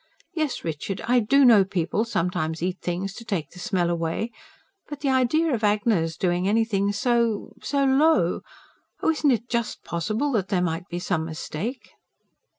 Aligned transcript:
Yes, 0.33 0.63
Richard, 0.63 0.99
I 1.01 1.19
do 1.19 1.45
know 1.45 1.63
people 1.63 2.05
sometimes 2.05 2.63
eat 2.63 2.79
things 2.81 3.13
to 3.13 3.23
take 3.23 3.51
the 3.51 3.59
smell 3.59 3.91
away. 3.91 4.31
But 4.89 5.01
the 5.01 5.09
idea 5.11 5.53
of 5.53 5.63
Agnes 5.63 6.17
doing 6.17 6.47
anything 6.47 6.91
so... 6.91 7.53
so 7.61 7.85
low 7.85 8.41
oh, 9.03 9.11
isn't 9.11 9.29
it 9.29 9.47
JUST 9.47 9.83
possible 9.83 10.31
there 10.41 10.59
might 10.59 10.87
be 10.89 10.97
some 10.97 11.23
mistake?" 11.23 11.91